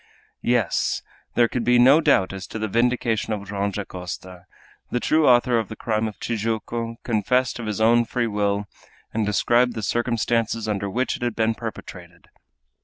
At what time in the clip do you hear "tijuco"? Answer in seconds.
6.19-6.95